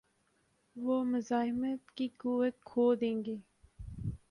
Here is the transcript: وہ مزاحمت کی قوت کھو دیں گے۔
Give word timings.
وہ 0.75 1.03
مزاحمت 1.03 1.91
کی 1.91 2.07
قوت 2.17 2.61
کھو 2.65 2.93
دیں 2.95 3.15
گے۔ 3.25 3.35